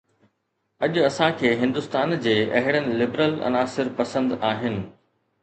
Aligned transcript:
اڄ 0.83 0.93
اسان 1.09 1.35
کي 1.41 1.51
هندستان 1.63 2.15
جي 2.23 2.33
اهڙن 2.61 2.89
لبرل 3.03 3.37
عناصر 3.51 3.93
پسند 4.01 4.37
آهن 4.53 4.83